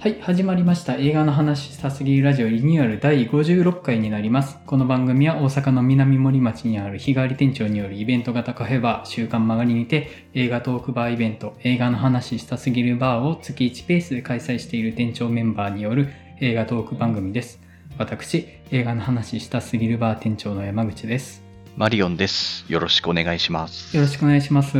[0.00, 0.94] はい、始まりました。
[0.94, 4.58] 映画の話したすぎるラジオリニューアル第56回になります。
[4.64, 16.08] この番組は大阪の南森町にある日替わり店長によるイベント型カフェバー、週刊曲がりにて映画トークバーイベント、映画の話したすぎるバーを月1ペースで開催している店長メンバーによる
[16.40, 17.60] 映画トーク番組です。
[17.98, 21.42] 私、映画の話したすぎるバー店長の山口です。
[21.76, 22.64] マリオンです。
[22.72, 23.94] よろしくお願いします。
[23.94, 24.78] よろしくお願いします。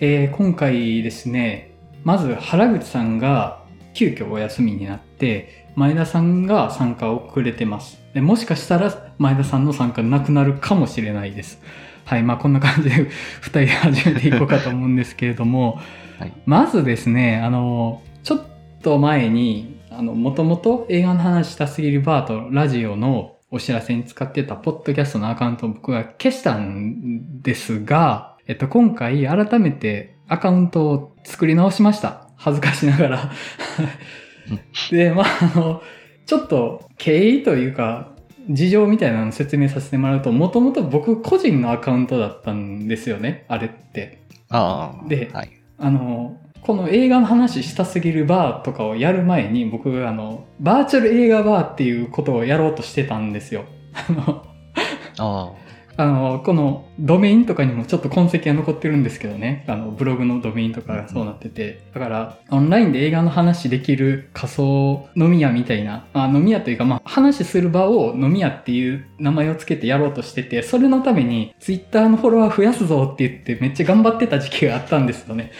[0.00, 3.62] えー今回ですね、まず原口さんが
[3.94, 8.00] 急遽お休みになって、前田さんが参加をくれてます。
[8.12, 11.60] でもしかしたら前田さんの参加なくなるかもしれないです。
[12.04, 13.08] はい、まあこんな感じで
[13.40, 15.80] 二人で始めていこうかと思うんですけれども、
[16.18, 18.46] はいまずですね、あの、ちょっ
[18.82, 32.23] と前に、あの、もともと映画の話したすぎるバーとラジオのお知らせに使ってたポッドキャストのアカウントを僕が消したんですが、えっと、今回改めてアカウントを作り直しました。
[32.44, 33.32] 恥ずかしながら。
[34.90, 35.82] で、まあ、あの、
[36.26, 38.12] ちょっと経緯というか、
[38.50, 44.26] 事情みたいなのを説明させてもらうと、もともと僕個人のアカウントだったんですよね、あれって。
[44.50, 45.08] ああ。
[45.08, 45.50] ではい。
[45.78, 53.64] あの、この映画の話したすぎるバーとかをやる前に僕、あの、バーチャル映画バーっていうことをやろうとしてたんですよ。
[54.08, 54.44] あの、
[55.18, 55.52] あ
[55.96, 59.64] あの、このドメインとかにもちょっと痕跡が残ってるんですけどね。
[59.68, 61.82] あの、ブログのドメインとかがそうなってて。
[61.94, 75.52] だから、オンラインで映画の話できる仮想飲み屋みたいな、あ飲み屋というか、まあ、話する場を飲み屋っていう名前をつけてやろうとしてて、それのために、ツイッターのフォロワー増やすぞって言ってめっちゃ頑張ってた時期があったんですよね。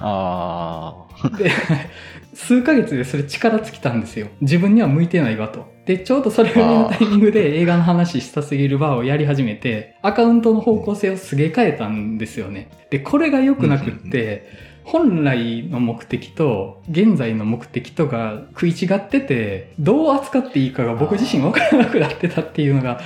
[0.00, 1.06] あ。
[1.22, 1.50] あで、
[2.34, 4.28] 数ヶ月でそれ力尽きたんですよ。
[4.40, 5.75] 自分には向いてないわと。
[5.86, 12.68] で、ちょうどそれぐらいのタイミングで映画の話したすぎるバーをやり始めて、アカウントの方向性をすげ替えたんですよね。
[12.90, 14.50] で、これが良くなくって、
[14.82, 23.00] 本来の目的と現在の目的とが食い違ってて、どう扱っていいかが僕自身分からなくなってたっていうのが、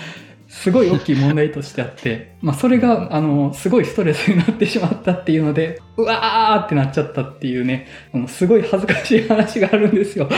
[0.51, 7.87] すごい大きい問題としてあって、まあそれが、あの、すごいストレスになってしまったっていうので、うわーってなっちゃったっていうね、
[8.27, 10.29] すごい恥ずかしい話があるんですよ。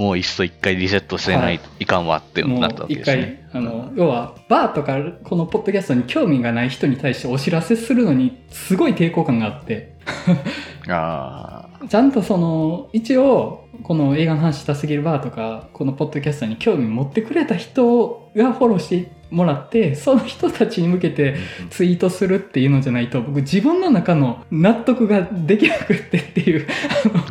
[0.00, 0.02] あ。
[0.02, 3.46] もういっそ一回リセットせないといかんわってもなったわけですね。
[3.52, 9.94] 回、あの、要は、バーとか、このポッドキャストに興味がない人に対してお知らせするのに、すごい抵抗感があって、
[10.88, 21.68] あちゃんとその、一応、この映画の話したすぎるバーとか、このポッドキャストに興味持ってくれた人がフォローしてもらって、その人たちに向けてあ。
[21.70, 26.66] ツイートするっていうのじゃないと、僕自分の中の納得ができなくってっていう、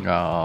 [0.06, 0.44] あ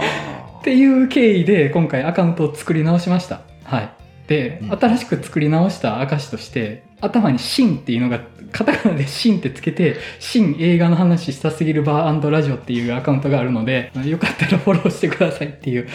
[0.66, 3.42] っていう経緯で今回アカウントを作り直しました。
[3.66, 3.94] はい。
[4.28, 8.20] でう、ん新しく作り直した証として、頭にシンっていうのが、
[8.52, 15.88] カタカナでシンってつけて、シン映画の話したすぎるバーラジオっていうアカウントがあるので、よかったらフォローしてくださいっていう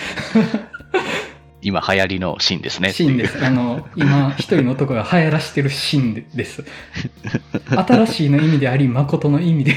[1.63, 2.93] 今流行りのシーンですね。
[2.93, 3.39] シンです。
[3.45, 6.63] あの、今、一人の男が流行らしてるシンです。
[7.89, 9.77] 新しいの意味であり、誠の意味でっ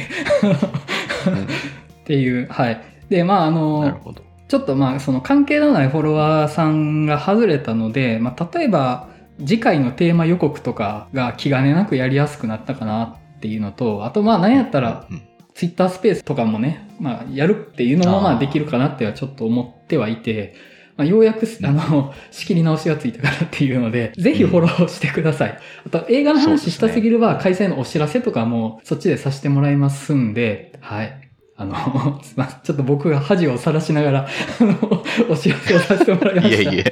[2.05, 2.79] ていう、はい。
[3.09, 4.32] で、まあ、あうんの、なるほど。
[4.47, 9.09] ちょっとまあその関係のないフォロワーさんが外れたので、まあ、例えば
[9.39, 15.21] 次回のテーマ予告とかが気兼ねなくやりやすくなったかなっていうのとあとまあ何やったらうん。
[15.53, 20.55] ツイッタースペースとかもね、まあ、やるっていうのもまあできるかなってはちょっと思ってはいて、
[20.97, 25.59] まあ、ようやくあの 仕切り直しがついたからっていうのでぜひフォローしてください。
[25.85, 31.22] あと映画の話したすぎるは開催のお知らせとかもそっちでさせてもらいますんで、はい。
[31.55, 32.21] あの、
[32.63, 34.27] ちょっと僕が恥をさらしながら、
[34.59, 36.61] あの、 お知らせをさせてもらいました。
[36.61, 36.83] いやいや、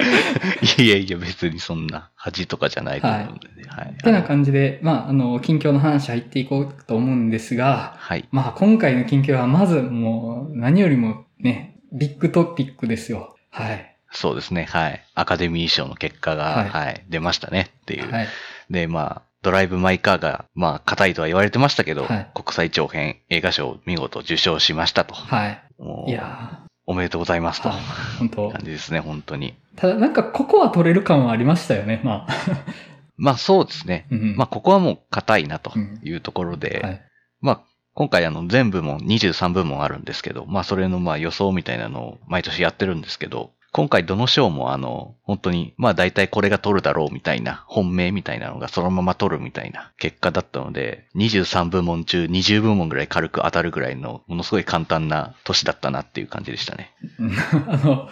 [0.78, 3.64] いやいや、別にそんな恥とかじゃないと思うのでね。
[3.68, 3.96] はい。
[4.04, 8.26] てな感じで、まあ、あの、近況の話入っていこうと思うんですが、はい。
[8.32, 13.36] まあ、今回の近況はまずもう、何よりもね、ビッグトピックですよ。
[13.50, 13.98] はい。
[14.12, 14.68] そうですね。
[14.70, 15.04] はい。
[15.16, 18.12] アカデミー賞の結果が、はいはい、出ましたねっていう。
[18.12, 18.28] はい。
[18.70, 25.14] で、まあ、ドライブ・マイ・カーが、まあ、硬いとは言われてましたけど、はい国際長編映画賞を見事受賞しましたと。
[25.14, 25.64] はい。
[25.78, 27.70] もういやおめでとうございますー、と。
[27.70, 27.78] はい
[28.20, 29.56] 本当感じですね、本当に。
[29.76, 32.34] ただ、なんか、ここは取れる感はありましたよね、まあ。
[33.18, 34.08] まあ、そうですね。
[34.12, 35.72] うんまあ、ここはもう硬いなと
[36.04, 37.02] いうところで、はい。
[37.40, 37.62] まあ、
[37.94, 56.92] 今回あの、全部門、23部門あるんですけど、まあ、それのまあ予想みたいなのを毎年やってるんですけど、今回どの賞もあの、本当に、まあ大体これが取るだろうみたいな、本命みたいなのがそのまま取るみたいな結果だったので、23部門中20部門ぐらい軽く当たるぐらいの、ものすごい簡単な年だったなっていう感じでしたね。
[57.18, 58.10] う んあの、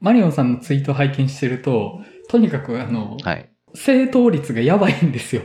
[0.00, 3.48] マリオンさんのツイートを拝見してると、とにかく、あの、はい。
[3.74, 5.42] 正答率がやばいんですよ。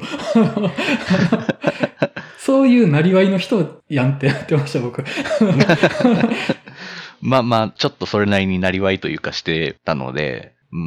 [2.37, 5.03] そういうなりわいの人やんってやってました、僕。
[7.21, 10.77] まあまあ、ちょっとそれなりになりわいというかしてたので、う。
[10.77, 10.83] うん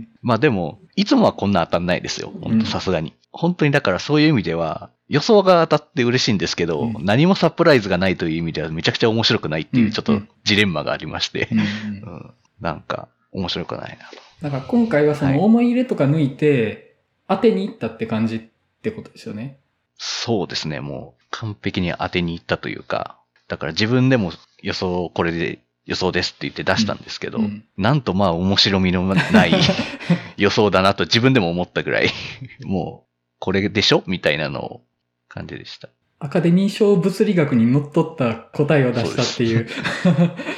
[0.00, 0.08] ん。
[0.22, 2.32] まあでも、いつもはこんな当たんないですよ。
[2.42, 3.14] 本うん当さすがに。
[3.30, 14.16] 本当にだからそういう意味では、予想が当たって嬉しいんですけど、うん何もサプライズがないという意味ではめちゃくちゃ面白くないっていううんちょっとジレンマがありましてう、んうんなんか面白くないなと。
[14.42, 16.96] だから今回はそはいの思い入れとか抜いて、
[17.28, 18.40] 当てに行ったって感じっ
[18.82, 19.58] てことですよね。
[19.96, 24.32] そうですね、もう完璧に当てに行ったというか、だから自分でも
[24.62, 29.52] 予想これで予想ですって言って出したんですけど、うんなんとまあ面白みのない
[30.36, 32.10] 予想だなと自分でも思ったぐらい、
[32.62, 33.08] もう
[33.38, 34.82] これでしょみたいなのを
[35.28, 35.88] 感じでした。
[36.18, 39.68] アカデミー賞物理学にのっとった答えを出したっていう。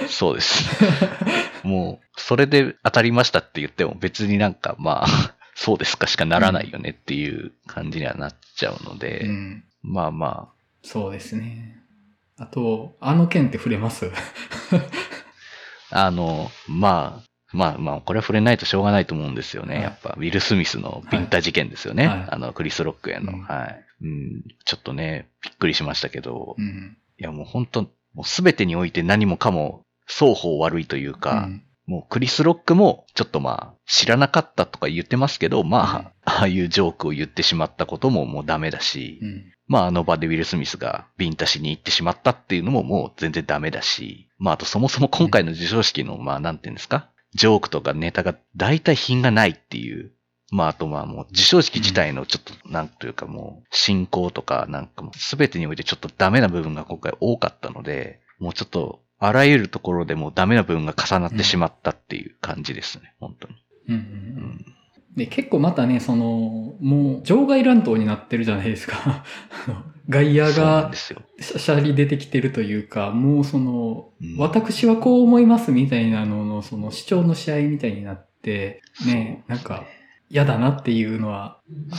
[0.08, 0.68] そうです。
[1.62, 5.06] もう、それで当たりましたって言っても別になんかまあ、
[5.54, 9.64] そうですかしかならないよねっていう感じにはなっちゃうので、うん。
[9.82, 11.76] まあまあ、そうですね。
[12.36, 14.10] あと、あの件って触れます？
[15.90, 19.75] あの、まあ、まあまあ、これは触れないとしょうがないと思うんですよね。
[19.75, 22.06] はいやっぱ、ウィル・スミスのビンタ事件ですよね。
[22.06, 23.84] はいあの、クリス・ロックへの、うんはい。
[24.02, 26.96] うん、ちょっとね、びっくりしましたけど、いうん。
[27.19, 27.82] やもう本当
[28.14, 39.52] もうすべてにおいて何もかも双方悪いというか、うんもうクリス・ロックもちょっとまあ知らなかったとか言ってますけど、まあ、うんああいうジョークを言ってしまったことももうダメだし、うん。
[39.66, 50.12] まああの場でウィル・スミスがビンタしに行ってしまったっていうのももう全然ダメだし、まああとそもそも今回の授賞式のまあなんていうんですか、ジョークとかネタが大体品がないっていう、
[50.50, 63.54] まああとまあもう授賞式自体のちょっとなんというかもう進行とかなんかもう全てにおいてちょっとダメな部分が今回多かったので、もうちょっとあらゆるところでもうダメな部分が重なってしまったっていう感じですね、本当に。
[63.88, 64.04] うんうんう
[64.46, 64.75] ん。
[65.16, 69.25] で、結構またね、その、もう、場外乱闘になってるじゃないですか。
[70.10, 70.90] 外野が。
[70.92, 79.84] シャリ出てきてるというか、もうその、うん私はこう思いますみたいなのの、その主張の試合みたいになって、ね、なんか、
[80.28, 81.60] 嫌だなっていうのは
[81.90, 81.98] ある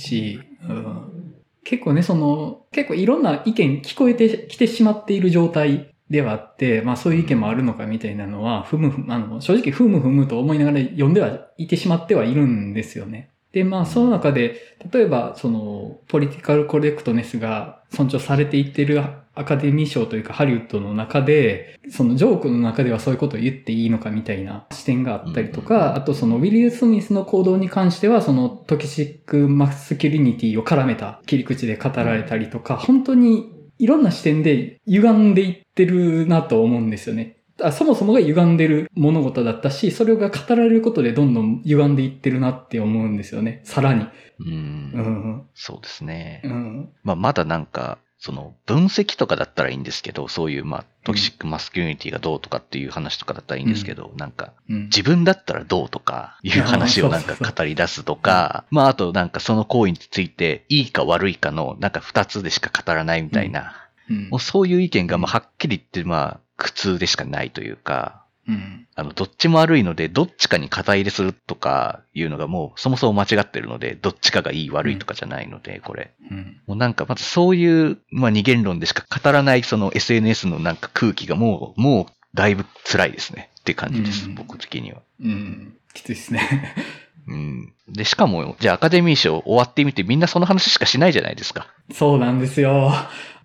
[0.00, 1.34] し、うん、
[1.64, 13.30] 結構ね、その、結構いろんな意見聞こえてきてしまっている状態ではあって、まあそういう意見もあるのかみたいなのは、ふむふむ、あの、正直ふむふむと思いながら読んではいてしまってはいるんですよね。
[13.52, 19.02] で、まあその中で、例えばその、ポリティカルコレクトネスが尊重されていってる
[19.34, 37.37] アカデミー賞というかハリウッドの中で、そのジョークの中ではそういうことを言っていいのかみたいな視点があったりとか、あとそのウィル・スミスの行動に関しては、その toxic masculinity を絡めた切り口で語られたりとか、本当にいろんな視点で歪んでいってるなと思うんですよね。
[37.62, 43.60] あそもそもが歪んでる物事だったし、それが語られることでどんどん歪んでいってるなって思うんですよね。
[43.64, 44.06] さらに。
[44.40, 45.46] うんうん。
[45.54, 46.42] そうですね。
[46.44, 46.88] うん。
[47.02, 54.84] まあ、まだなんか、その、分析とかだったらいいんですけど、そういう、まあ、トキシックマスキュリニティがどうとかっていう話とかだったらいいんですけど、なんか、うん。
[54.84, 63.88] 自分だったらどうとかいう話をなんか語り出すとか、まあ、あとなんかその行為について、いいか悪いかの、なんか二つでしか語らないみたいな、うん
[64.30, 68.86] もうそういう意見が、まあ、はっきり言って、まあ、苦痛でしかないというか、うん。
[68.94, 76.12] あの、どっちも悪いので、どっちかに肩入れするとかいうのがもうそもそも間違ってるので、どっちかがいい悪いとかじゃないので、これ。
[76.30, 76.60] うん。
[76.66, 85.02] もうなんかまずそういう、まあ二元論でしか語らないその SNS のなんか空気がもう、もうだいぶ辛いですねって感じです、うん僕的には。
[85.22, 85.76] うん。
[85.92, 86.74] きついですね。
[87.28, 87.74] うん。
[87.90, 91.66] で、しかも、じゃあアカデミー賞終わってみてみんなその話しかしないじゃないですか。
[91.92, 92.90] そうなんですよ。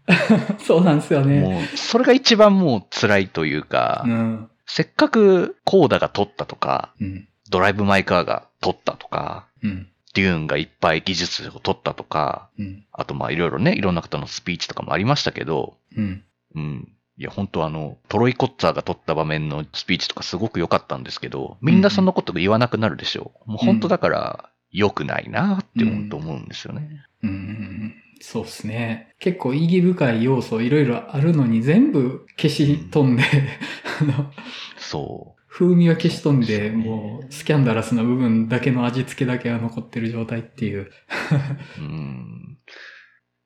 [0.60, 1.40] そうなんですよね。
[1.40, 4.50] もう、それが一番もう辛いというか、うん。
[4.66, 7.28] せっかくコーダが撮ったとか、うん。
[7.50, 9.88] ドライブ・マイ・カーが撮ったとか、うん。
[10.14, 12.86] デューンがいっぱい技術を取ったとか、うん。
[12.92, 16.24] あとまあいろいろね、いろんな方のスピーチとかもありましたけど、うん。
[16.56, 16.90] うん。
[17.18, 23.52] いや、本当あの、トロイ・コッツァーが取った場面のスピーチとかすごく良かったんですけど、みんなそんなこと言わなくなるでしょう。
[23.52, 27.06] もう本当だから、良くないなって本当思うんですよね。
[27.22, 27.96] うん。
[28.26, 29.14] そうですね。
[29.20, 33.24] 結構意義深い要素いろいろあるのに全部消し飛んで、
[34.00, 34.32] あの、
[34.78, 40.90] そ風味は消し飛んで、そうですねもうスキャンダラスな部分だけの味付けだけが残ってる状態っていう。
[41.80, 41.82] う。
[41.82, 42.58] うん。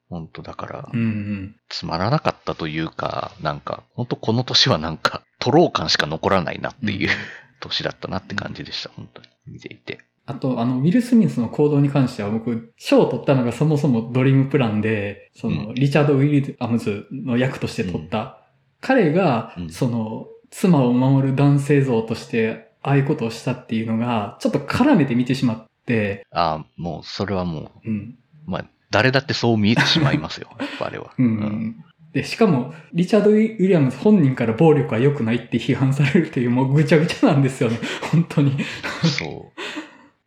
[0.10, 7.15] 本当だからう、んつまらなかったというか、なんか、本当この年はなんか、トロー感しか残らないなっていう、うん
[7.60, 9.27] 年だったなって感じでした、本当に。
[9.48, 10.00] 見ていて。
[10.27, 18.41] あと、あの、ウィル・スミスの行動に関しては僕、賞を取ったのがそもそもドリームプランで、その、うんリチャード・ウィリアムズの役として取った。
[18.81, 28.17] 彼がう、んその、妻を守る男性像として、ああいうことをしたっていうのが、ちょっと絡めて見てしまって、ああ、もう、それはもうん。
[28.48, 31.13] う、まあ、誰だってそう見えてしまいますよ、やっぱあれは。
[31.17, 31.84] うん。
[32.12, 37.79] で、しかも、リチャード・ウィリアムズ本人から暴力は良くないって批判されるっていう、もうぐちゃぐちゃなんですよね。
[38.12, 38.57] 本当に。
[39.03, 39.62] そう。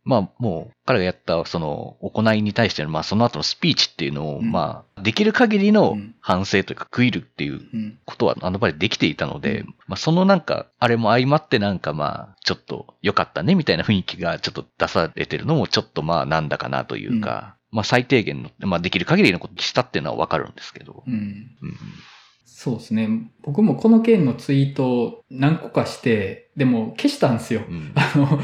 [0.03, 7.97] まあもう彼がやったその行いに対してのまあその後のスピーチっていうのを、うんまあできる限りのうん反省というか食いるっていううん。
[8.05, 21.03] ことはあの場でできていたので、うんまあそのなんかあれも相まってなんかまあちょっと良かったねみたいな雰囲気がちょっと出されてるのもちょっとまあなんだかなというか、まあ最低限の、まあできる限りのことにしたっていうのはわかるんですけど。
[21.07, 21.13] うん。
[21.13, 21.77] うん
[22.63, 23.31] そうですね。
[23.41, 27.63] 僕もこの件のツイートを何個かして、でも消したんですよ。
[27.67, 28.39] うん あの、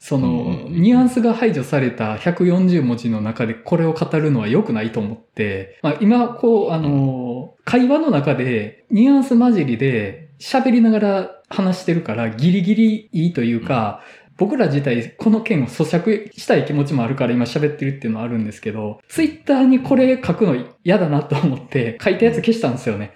[0.00, 0.82] その、うんうんうん。
[0.82, 14.02] ニュアンスが排除された140文字の中でこれを語るのは良くないと思って、まあ、今、こう、あの、会話の中でニュアンス混じりで喋りながら話してるからギリギリいいというか、
[14.38, 23.12] 僕ら自体この件を咀嚼したい気持ちもあるから今喋ってるっていうのはあるんですけど、ツイッターにこれ書くの嫌だなと思って書いたやつ消したんですよね。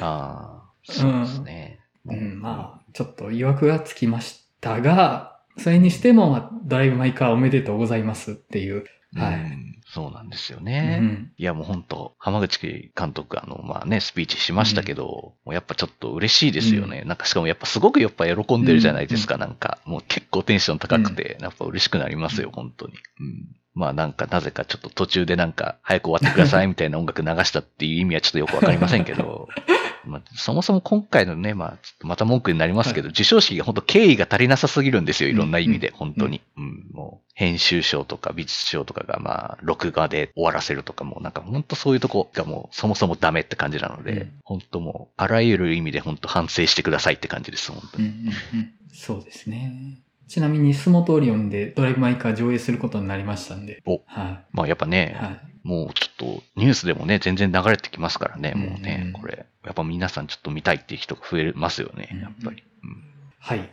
[0.00, 1.80] ああ、そうですね。
[2.06, 8.84] うん、まあ、ちょっと曰くがつきましたが、それにしても、まあドライブ・マイ・カーおめでとうございますっていう。
[9.14, 10.98] はいうんそうなんですようね。
[10.98, 11.32] ん。
[11.38, 17.02] いやもう本当浜口監督あの、まあね、スピーチしましたけど、もうやっぱちょっと嬉しいですよね。
[17.06, 19.78] なんかしかもやっぱすごくやっぱ喜んでるじゃないですか、なんか。
[19.84, 22.94] もう結構テンション高くて、やっぱ嬉しくなりますよ、本当に。
[22.94, 23.56] うん。
[23.74, 29.48] まあなんかなぜかちょっと途中でなんか早く終わってくださいみたいな音楽流したっていう意味はちょっとよくわかりませんけど、
[30.06, 36.40] まあ、そもそも今回のね、まあちょっとまた文句になりますけど、授賞式が本当敬意が足りなさすぎるんですよ、いろんな意味で、本当に。
[36.56, 48.08] うん、もう編集賞とか美術賞とかがまあ録画で終わらせるとかもなんか本当そういうとこがもうそもそもダメって感じなので、うん本当もうあらゆる意味で本当反省してくださいって感じです、本当に。
[48.08, 48.30] うんうんう
[48.62, 49.98] んそうですね。
[50.28, 53.82] ちなみに、スモトリオンでドライブ・マイ・カー上映することになりましたんで。
[53.86, 54.88] おはまあやっぱい。
[54.88, 55.40] ね、はい。
[55.62, 59.46] もうちょっとニュースでもね、全然流れてきますからね、もううんうん、ねこれ。
[59.64, 62.62] やっぱ皆さんちょっと見たいっていう人が増えますよねうん、やっぱり。
[62.84, 63.02] うん
[63.38, 63.70] はい。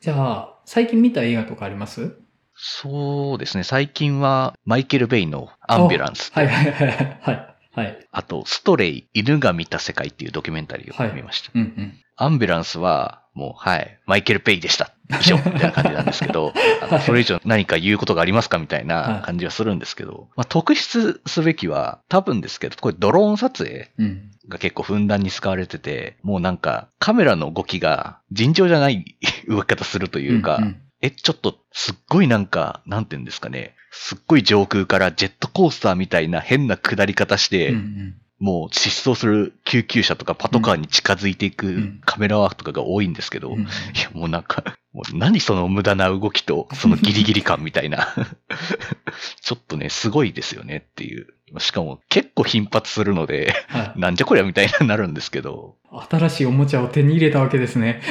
[0.00, 2.16] じゃあ、最近見た映画とかあります？
[2.54, 7.18] そうですね、最近はマイケル・ベイのアンビュランスと、はいはいはいはい。
[7.22, 7.56] はい。
[7.72, 8.08] はい。
[8.10, 11.50] あと、ストレイ、犬が見た世界っていうドキュメンタリーを見ました。
[11.54, 11.94] うんうん。
[12.16, 14.92] アンビュランスは、もう、はい、マイケル・ペイでした。
[15.20, 24.30] 以上、みたいな感じなんですけど、 あのそれ以上何か言うことがありますかみたいな感じはするんですけど、まあ、特筆すべきは、多分ですけど、これドローン撮影うん。
[24.48, 29.16] が結構ふんだんに使われてて、もうなんか、カメラの動きが尋常じゃない
[29.48, 48.14] 動き方するというか、んんえ、ちょっと、すっごいなんか、なんて言うんですかね、すっごい上空からジェットコースターみたいな変な下り方して、うんうんもう失踪する救急車とかパトカーに近づいていくんカメラワークとかが多いんですけど、うんいやもうなんか、もう何その無駄な動きとそのギリギリ感みたいな。
[49.40, 51.28] ちょっとね、すごいですよねっていう。
[51.58, 54.00] しかも結構頻発するので、はい。
[54.00, 55.76] なんじゃこりゃみたいになるんですけど、
[56.10, 58.02] 新しいおもちゃを手に入れたわけですね。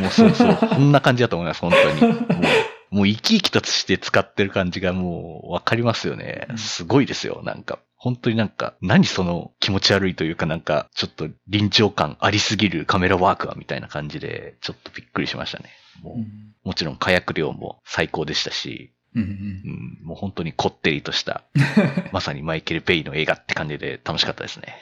[0.00, 2.12] もうそうそう、 こんな感じだと思います、本当に。
[2.12, 6.54] もう、もう生き生きとして使ってる感じがもうわかりますよねう。
[6.54, 7.78] んすごいですよ、なんか。
[7.98, 15.70] 本当になんか、何その気持ち悪いというかなんか、ちょっと臨場感ありすぎるカメラワークはみたいな感じで、ちょっとびっくりしましたね。
[16.02, 21.44] もううんもちろん火薬量も最高でしたし、うんうん、もう本当にこってりとした、
[22.12, 24.76] まさにマイケル・ペイの映画って感じで楽しかったですね。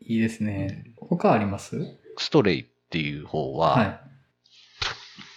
[0.00, 0.84] いいですね。
[0.96, 1.98] 他あります？
[2.18, 4.00] ストレイっていう方は、はい。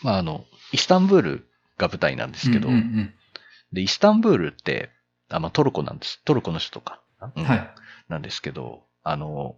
[0.03, 1.47] まああの、イスタンブール
[1.77, 3.13] が舞台なんですけど、うんうん
[3.71, 4.91] で、イスタンブールって、
[5.29, 6.21] あまあ、トルコなんです。
[6.25, 7.01] トルコの人とか、
[7.35, 7.69] うんうんはい。
[8.09, 9.55] なんですけど、あの、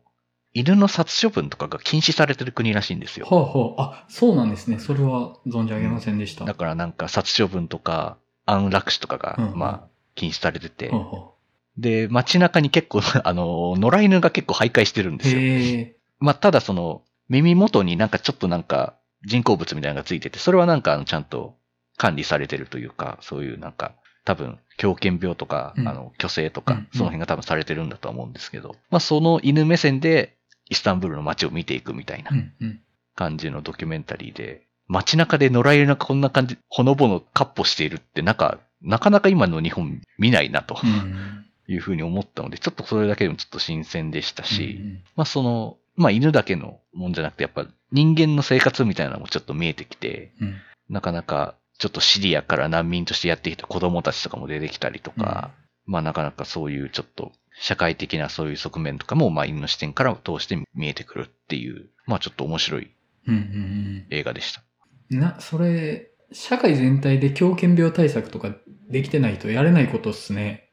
[0.53, 3.25] 犬の殺処分とかが禁止されてる国らしいんですよ。
[3.25, 3.81] ほうほう。
[3.81, 4.79] あ、そうなんですね。
[4.79, 6.45] それは存じ上げませんでした。
[6.45, 11.35] だからなんか殺処分とか安楽死とかが、うんうんまあ、禁止されてて、ほうほ
[11.77, 15.17] で、街中に結構、 あの、野良犬が結構徘徊してるんう。
[15.17, 15.87] ですよ。
[16.19, 18.95] まあ、ただその、耳元になんかちょっとなんか
[19.25, 21.57] 人工物みたいなのがついてて、それはなんかあのちゃんと
[21.97, 23.95] 管理されてるというか、そういうなんか、
[24.25, 25.87] 多分、狂犬病とか、うん。
[25.87, 26.79] あの、虚勢とかうん。
[26.79, 30.35] うん、その辺が多分されてるんだとは思うんですけど、まあ、その犬目線で、
[30.67, 32.81] イスタンブールの街を見ていくみたいなうんうん。
[33.15, 41.45] 感じのドキュメンタリーで、街中で野良犬がこんな感じ、ほのぼのカッポしているって、なんか、なかなか今の日本見ないなとうん。
[41.67, 45.03] いうふうに思ったので、ちょっとそれだけでもちょっと新鮮でしたし、うん。
[45.15, 50.55] まあその、まあ犬だけのもんじゃなくて、やっぱ人間の生活みたいなのもちょっと見えてきて、うん。
[50.89, 55.51] なかなかちょっとシリアから難民としてやってきた子供たちとかも出てきたりとか、
[55.85, 62.91] まあなかなかそういうちょっと社会的なそういう側面とかも、まあ犬の視点から通して見えてくるっていう、まあちょっと面白い
[63.27, 64.63] うんうん映画でした。
[65.11, 65.19] うん。
[65.19, 68.55] な、それ、社会全体で狂犬病対策とか
[68.89, 70.69] できてないとやれないことっすね。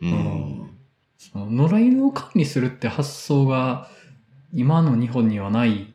[0.00, 0.78] ううんん。
[1.18, 3.88] その野良犬を管理するって発想が
[4.52, 5.94] 今の日本にはない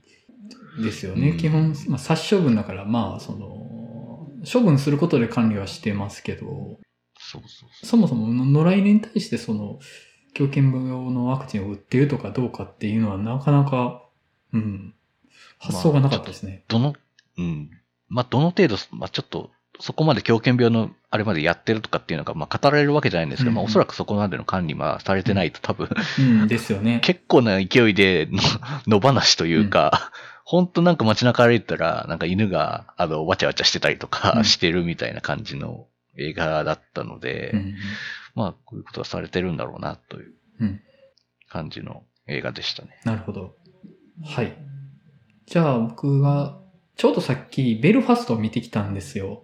[0.82, 1.30] ですよね。
[1.30, 3.68] うん基本、まあ、殺処分だから、まあ、その、
[4.52, 6.80] 処分することで管理はしてますけど、
[7.18, 9.80] そうそうそもそも野良犬に対してその、
[10.34, 14.04] 狂犬病のワクチンを打っているとかどうかっていうのはなかなか、
[14.52, 14.94] うん、
[15.60, 16.64] 発想がなかったですね。
[16.68, 16.96] どの、
[17.38, 17.70] うん。
[18.10, 27.00] まあ、どの程度、まあ、ちょっと、そこまで狂犬病のあれまでやってるとかっていうのが、まあ、語られるわけじゃないんですけど、うんまあ、おそらくそこまでの管理はされてないと多分、うん、ですよね。
[27.04, 28.28] 結構な勢いで
[28.86, 30.12] の野放しというか、
[30.46, 37.76] 本当なんか街中歩いたら、なんか犬が、あの、わちゃわちゃしてたりとうかんしてるみたいな感じの映画だったので、うん
[38.36, 40.82] まあ、こういうことがされてるんだろうな、といううん
[41.50, 43.00] 感じの映画でしたね。
[43.06, 43.56] なるほど。
[44.26, 44.58] はい。
[45.46, 46.60] じゃあ僕が、
[46.96, 49.44] ちょうどさっきベルファストを見てきたんですよ。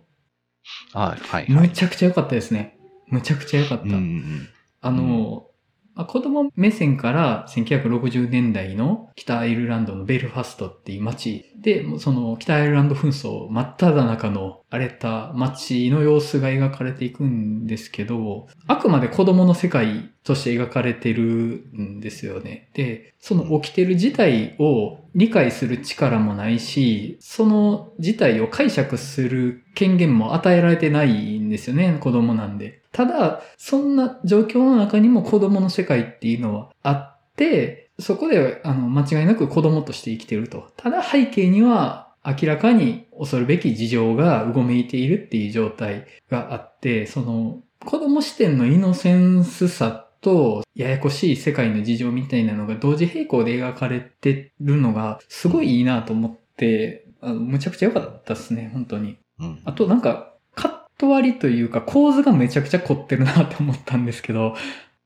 [0.94, 1.46] はい、はい。
[1.50, 2.77] むちゃくちゃ良かったですね。
[3.08, 3.84] むちゃくちゃ良かった。
[3.86, 4.50] うんうん
[4.82, 5.48] あの、
[5.96, 22.70] まあ子供目線から1960年代の北アイルランドのベルファストっていう街で、その北アイルランド紛争真っ只中の荒れた街の様子が描かれていくんですけど、あくまで子供の世界として描かれてるんですよね。
[22.74, 32.84] で、その起きてる事態を理解する力もないし、その事態を解釈する権限も与えられてないんですよね、子供なんで。
[32.94, 40.72] ただ、そんな状況の中にも子供の世界っていうのはあって、そこで、あの、間違いなく子供として生きていると。
[40.77, 59.18] ただ背景には明らかに恐るべき事情がうごめいているっていう状態があって、その、子供視点のイノセンスさと、ややこしい世界の事情みたいなのが同時並行で描かれてるのが、すごいいいなと思って、あのむちゃくちゃ良かったですね、本当に。
[59.39, 59.62] うん。
[59.65, 64.56] あとなんか、カット割りというか構図がめちゃくちゃ凝ってるなって思ったんですけど、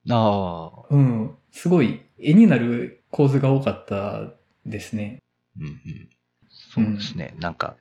[0.10, 4.34] ああ、うん、すごい絵になる構図が多かった
[4.66, 5.20] ですね。
[5.60, 6.10] うんうん。
[6.50, 7.36] そうですね。
[7.40, 7.76] なんか、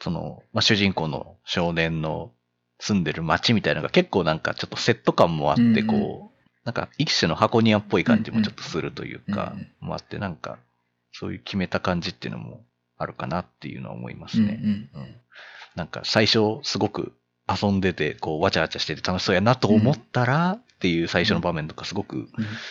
[0.00, 2.32] その、まあ、主人公の少年の
[2.78, 10.58] 住んでる街みたいなのが結構なんかちょっとセット感もあって、うんうんこう、なんか一種の箱庭っぽい感じもちょっとするというかうんうん、もあってなんか、
[11.12, 12.64] そういう決めた感じっていうのも
[12.96, 14.60] あるかなっていうのは思いますね。
[14.62, 15.14] うんうんうん
[15.74, 17.12] なんか最初すごく
[17.48, 22.28] 遊んでて、こう、わちゃわちゃしてて楽しそうやなと思ったら、っていう最初の場面とかすごく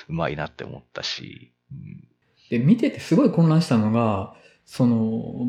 [0.08, 2.08] うまいなって思ったし、うん。
[2.50, 4.34] で、見ててすごい混乱したのが、
[4.65, 4.98] その、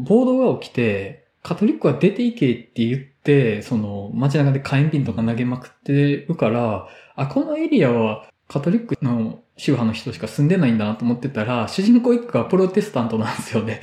[0.04, 13.80] 暴動が起きて、カトリックは出ていけって言って、その、街中で火炎瓶とか投げまくってるから、あ、このエリアはカトリックの宗派の人しか住んでないんだなと思ってたら、主人公一家はプロテスタントなんですよね。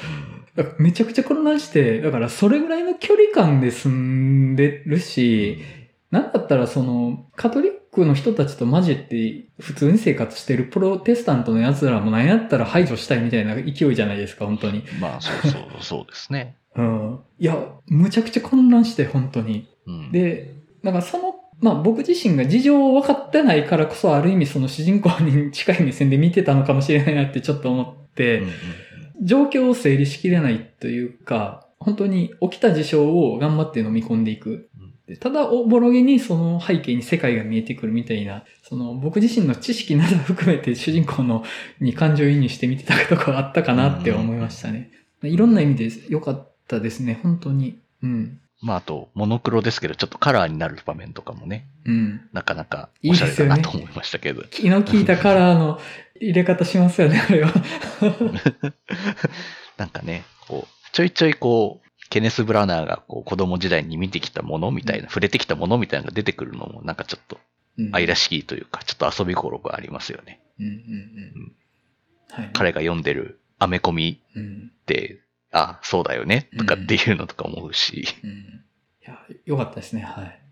[0.78, 5.58] めちゃくちゃ混乱して、だからそれぐらいの距離感で住んでるし、
[6.10, 14.84] なんだったらその、カトリックの人たちと交じって普通に生活してるプロテスタントの奴らも何やったら排除したいみたいな勢いじゃないですか、本当に。
[15.00, 16.56] まあ、そうそう、そうですね。
[16.76, 17.18] うん。
[17.38, 17.56] いや、
[17.86, 19.66] むちゃくちゃ混乱して、本当に。
[19.86, 20.54] うん、で、
[20.84, 28.50] だからその、まあ僕自身が事情を分かってないからこそある意味その主人公に近い目線で見てたのかもしれないなってちょっと思って、うんうん
[29.22, 34.68] 状況を整理しきれないというか、本当に起きた事象を頑張って飲み込んでいく。
[34.76, 34.85] で
[35.20, 41.44] ただ、おぼろげにその背景に世界が見えてくるみたいな、その僕自身の知識など含めて主人公の
[41.80, 44.90] に感情移入して見てたとこあったかなって思いましたね。
[45.22, 47.78] いろんな意味で良かったですね、本当に。
[48.02, 48.40] うん。
[48.62, 52.28] まあ、あと、モノクロですけど、ちょっとカラーになる場面とかもね、うん。
[52.32, 54.42] なかなかおしゃれだなと思いましたけど。
[54.50, 55.78] 気の利いたカラーの
[56.20, 57.52] 入れ方しますよね、あれは。
[59.76, 61.85] なんかね、こう、ちょいちょいこう、
[62.16, 67.38] ケネス・ブラナーがこう子供時代に見てきたものみたいな、触れてきたものみたいなのが出てくるのも、なんかちょっと
[67.76, 70.40] うん愛らしきというか、ちょっと遊び心がありますよね。
[70.58, 71.52] うんうんうん。
[72.30, 72.50] はい。
[72.54, 74.70] 彼が読んでるアメコミうん。
[74.72, 75.20] って、
[75.52, 78.06] あ、そうだよね、とかっていうのとか思うし。
[78.24, 78.30] うん。
[78.30, 78.34] い
[79.02, 80.42] や、よかったですね、はい。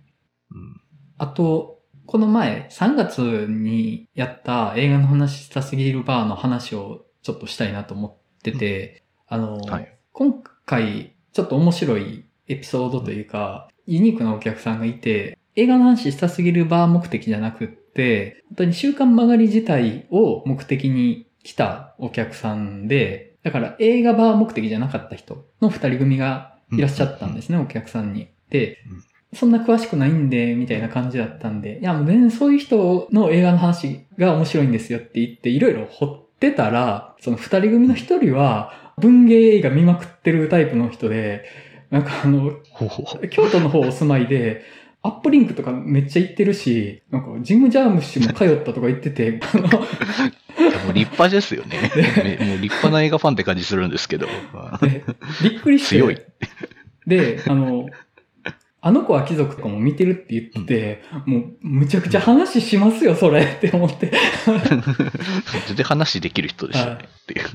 [0.50, 0.80] うん
[1.16, 28.28] あと、この前、3月にやった映画の話したすぎるバーの話をちょっとしたいなと思ってて、あの、はい今回、ちょっと面白いエピソードというか、ユニークなお客さんがいて、映画の話したすぎるバー目的じゃなくって、本当に週刊曲がり自体を目的に来たお客さんで、だから映画バー目的じゃなかった人の二人組がいらっしゃったんですね、お客さんに。
[28.48, 28.78] で、
[29.34, 41.44] そんな詳しくないんで、みたいな感じだったんで、いや、もう全然そういう人の映画の話が面白いんですよって言って、いろいろ掘ってたら、その二人組の一人は、文芸映画見まくってるタイプの人で、
[41.90, 43.18] なんかあの、ほほほ。
[43.28, 44.64] 京都の方お住まいで、
[45.02, 51.90] アップリンクとかめっちゃ行ってるし、なんかジム・ジャームッシュも通ったとか言ってて、 あのもうリ派ですよね。
[52.38, 54.26] めもう立派な映画ファンって感じするんですけど。
[55.42, 55.96] びっくりして。
[55.96, 56.18] 強い。
[57.06, 57.86] で、あの、
[58.86, 64.12] あの子は貴族とかも見てるって言って、もう、むちゃくちゃ話しますよ、それって思って。
[65.66, 66.94] 全然話できる人でしたね。
[66.96, 67.46] はいっていう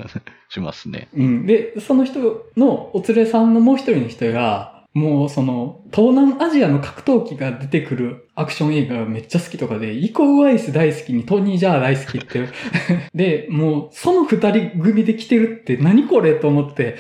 [0.49, 1.07] しますね。
[1.15, 1.45] うん。
[1.45, 12.47] で、その人のお連れさんのもう一人の人が、もうその、東南アジアの格闘技が出てくるアクション映画がめっちゃ好きとかで、イコウアイス大好きにトニー・ジャー大好きって。
[13.13, 16.97] で、もう、その二人組で来てるって何これと思って。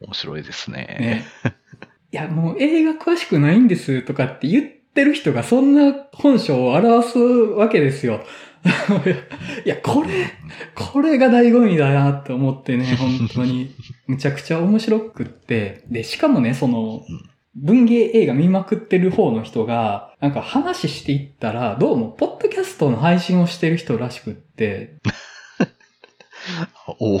[0.00, 0.96] 面白いですね。
[1.00, 1.24] ね。
[2.10, 8.22] いや、もう映画詳しくないんですとかって言ってる人がそんな本性を表すわけですよ。
[9.64, 10.08] いや、これ、
[10.74, 13.74] これが醍醐味だなって思ってね、本当に。
[14.06, 15.84] むちゃくちゃ面白くって。
[15.90, 17.02] で、しかもね、その、
[17.54, 24.96] 文芸映画見まくってる方の人が、なんか話していったら、どうも、ポッドキャストの配信をしてる人らしくって、
[26.86, 27.20] おお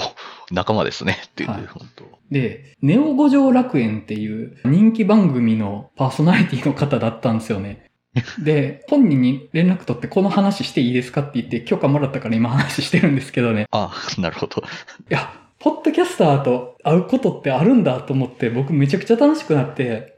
[0.50, 1.18] 仲間ですね。
[1.26, 7.86] っていう、はい本当で、ネオ五条楽園っていう人気番組のパーソナリティの方だったんですよね。
[8.42, 13.66] で、本人に連絡取ってこの話していいですかって言って許可もらったから今話してるんですけどね。
[13.70, 14.62] あ、なるほど。
[14.62, 14.64] い
[15.08, 20.16] や、ポッドキャスターと会うことってあるんだと思って僕めちゃくちゃ楽しくなって。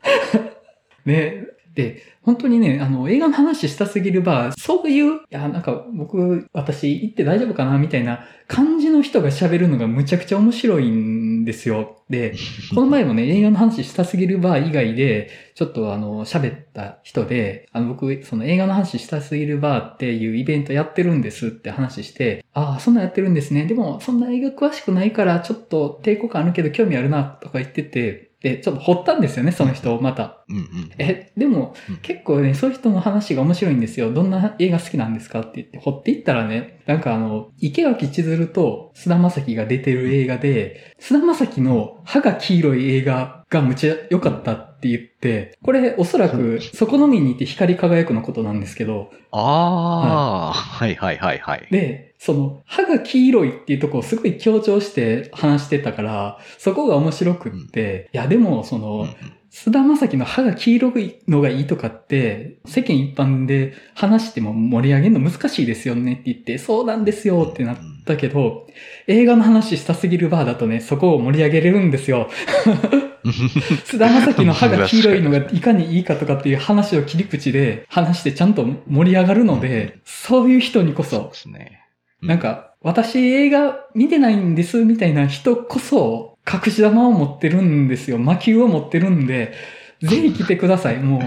[1.04, 1.46] ね。
[1.74, 12.02] で、本当にね、あの、映画の話したすぎるバー、そういう、いや、なんか僕、私行って大丈夫かなみたいな感じの人が喋るのがむちゃくちゃ面白いんですよ。
[12.10, 12.34] で、
[12.74, 23.66] この前もね、映画の話したすぎるバー以外で、ちょっとあの、喋った人で、あの、僕、その映画の話したすぎるバーっていうイベントやってるんですって話して、ああ、そんなんやってるんですね。
[23.66, 30.44] でも、そんな映画詳しくないから、ちょっと抵抗感あるけど興味あるな、とか言ってて、で、ちょっと掘ったんですよね、その人をまた。
[30.48, 30.90] うんうん。
[30.98, 34.12] え、でもうん、結構ね、そういう人の話が面白いんですよ。
[34.12, 51.68] どんな映画好きなんですかって言って、掘っていったらね、なんかあの、池脇千鶴と菅田将暉が出てる映画で、菅田将暉の歯が黄色い映画がむちゃ良かったって言って、これおそらく、そこのみにいて光り輝くのことなんですけど、ああ、はいはいはいはい。
[51.70, 59.06] で、その、歯が黄色いっていうところをすごい強調して話してたから、そこが面白くって、いやでも、その、
[59.48, 68.66] 菅田将暉の歯が黄色いのがいいとかって、世間一般で話しても盛り上げるの難しいですよねって言って、そうなんですよってなったけど、
[69.06, 72.28] 映画の話したすぎるバーだとね、そこを盛り上げれるんですよ。
[73.86, 81.79] 菅田将暉の歯が黄色いのがいかにいいかとかっていう話を切り口で話してちゃんと盛り上がるので、そういう人にこそそうで、すね。
[82.22, 88.18] うんなんか、私映画見てないんですみたいな人こそ、隠し玉を持ってるんですよ。
[88.18, 89.54] 魔球を持ってるんで、
[90.02, 90.98] ぜひ来てください。
[91.02, 91.22] もう、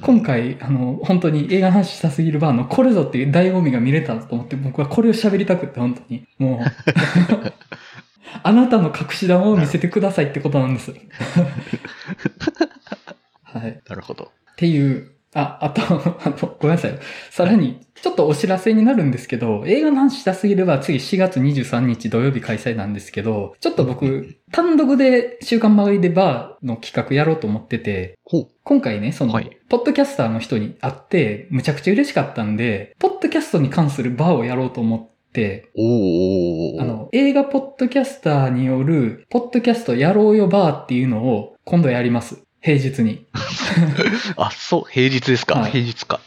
[0.00, 6.26] 今回、あの、本当に映画の話したすぎるバーのこれぞっていう醍醐味が見れたと思って、僕はこれを喋りたくって、本当に。
[6.38, 6.64] もう、
[8.42, 10.92] あなたの隠し玉を見せてくださいってことなんです。
[13.42, 13.80] はい。
[13.86, 14.32] なるほど。
[14.52, 15.82] っていう、あ、あと、
[16.24, 16.98] あの、ごめんなさい。
[17.30, 28.18] さらに、ちょっとお知らせになるんですけど、映画の話したすぎれば次4月23日土曜日開催なんですけど、ちょっと僕、単独で週刊曲がりでバーの企画やろうと思ってて。
[28.64, 35.70] 今回ね、その、はいポッドキャスターの人に会って、むちゃくちゃ嬉しかったんで、ポッドキャストに関するバーをやろうと思って、
[36.78, 42.42] あの、映画ポッドキャスターによる、ポッドキャストやろうよバーっていうのを今度やります。
[42.62, 43.26] 平日に。
[44.36, 46.20] あ、そう、平日ですか、はい平日か。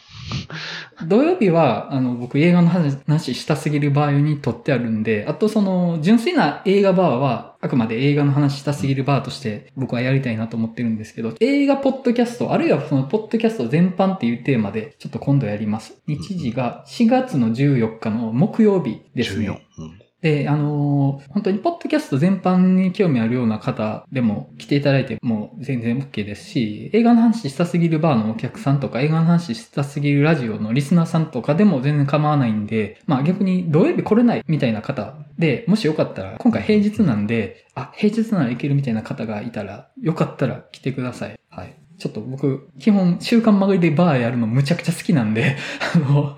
[1.06, 16.00] 土曜日は、あの、僕映画の話したすぎる場合に撮ってあるんで、あとその、純粋な映画バーは、あくまで映画の話したすぎるバーとして僕はやりたいなと思ってるんですけど、映画ポッドキャスト、あるいはそのポッドキャスト全般っていうテーマで、ちょっと今度やります。
[16.06, 19.48] 日時が4月の14日の木曜日ですね。
[19.48, 19.58] 14。
[19.78, 41.38] うんで、あのー本当にポッドキャスト全般に興味あるような方でも来ていただいても全然 OK ですし、映画の話したすぎるバーのお客さんとか、映画の話したすぎるラジオのリスナーさんとかでも全然構わないんで、まあ逆に土曜日来れないみたいな方で、もしよかったら、今回平日なんで、あ、平日なら行けるみたいな方がいたら、よかったら来てください。
[41.50, 41.76] はい。
[41.98, 45.56] ちょっと僕、基本、週刊曲がりでバーやるのむちゃくちゃ好きなんで、
[45.94, 46.36] あの、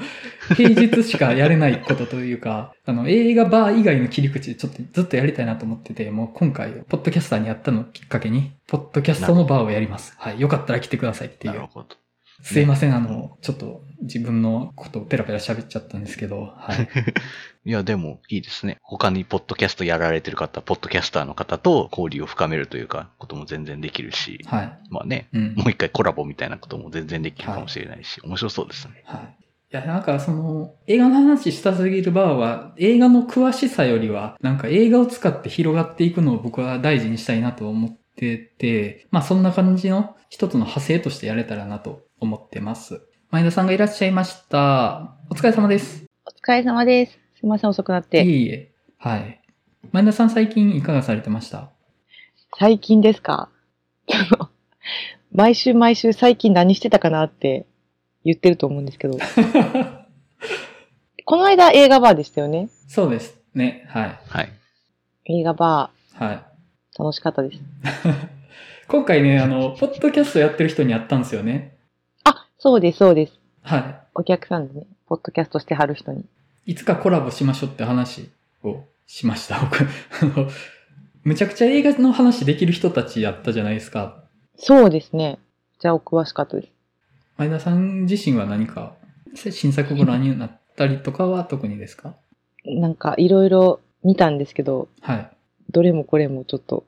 [0.54, 10.14] 平日しかやれないことというか、あの、映画バー以外の切り口でちょっとずっとやりたいなと思ってて、もう今回、ポッドキャスターにやったのをきっかけに、ポッドキャストのバーをやります。
[10.18, 10.40] はい。
[10.40, 11.54] よかったら来てくださいっていう。
[11.54, 11.88] なるほど。
[12.42, 16.88] すいません、あの、ちょっと自分のことをペラペラ喋っちゃったんですけど、はい。
[17.68, 18.78] いや、でも、いいですね。
[18.80, 24.78] 他にポッドキャストやられてる方、ポッドキャスターの方と交流を深めるというか、ことも全然できるし、はい。
[24.90, 25.54] まあね、うん。
[25.56, 29.02] もう一回コラボみたいなことも全然できるかもしれないし、面白そうですね。
[29.04, 29.47] はい。
[29.70, 43.02] や、なんかその、映画の話したすぎるバーは、映画の詳しさよりは、なんか映画を使って広がっていくのを僕は大事にしたいなと思ってて、まあそんな感じの一つの派生としてやれたらなと思ってます。
[43.31, 45.16] 前田さんがいらっしゃいました。
[45.31, 46.04] お疲れ様です。
[46.24, 47.12] お疲れ様です。
[47.38, 48.24] すいません、遅くなって。
[48.24, 48.72] いえいえ。
[48.96, 49.40] はい。
[49.92, 51.70] 前田さん最近いかがされてました？
[52.59, 53.50] 最近ですか？
[55.33, 57.66] 毎週毎週最近何してたかなって
[58.29, 59.17] 言ってると思うんですけど、
[61.25, 62.69] この間映画バーでしたよね。
[62.87, 63.87] そうですね。
[63.88, 64.19] はい。
[64.29, 64.53] はい。
[65.25, 66.43] 映画バはい。
[66.99, 67.59] ー、楽しかったです。
[68.87, 71.79] 今回ね、あの、ポッドキャストやってる人に会ったんですよね。
[72.25, 73.38] あ、そうです、そうです。
[73.62, 76.27] はお客さんでね、ポッドキャストしてはる人に。
[76.67, 76.73] い。
[76.73, 78.29] いつかコラボしましょうって話
[78.62, 79.59] をしました。
[79.64, 79.85] 僕、あ
[80.38, 80.51] の、
[81.25, 84.23] むちゃくちゃ映画の話できる人たちやったじゃないですか。
[84.57, 85.38] そうですね。
[85.79, 86.78] じゃあお詳しかったです。
[87.38, 88.94] 前田さん自身は何か
[89.35, 92.16] 新作ご覧になったりとかは特にですか？
[92.64, 95.31] なんかいろいろ見たんですけど、はい。
[95.70, 96.85] どれもこれもちょっと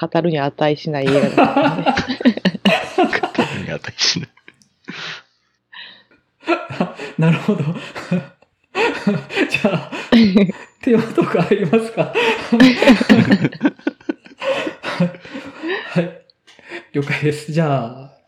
[0.00, 1.92] 語るに値しない映画だったんで。
[3.62, 4.28] に値しない。
[7.18, 7.62] なるほど。
[9.48, 9.90] じゃあ、
[10.82, 12.12] テーマとか入りますか？
[15.92, 16.24] はい。
[16.92, 17.52] 了解です。
[17.52, 18.13] じゃあ、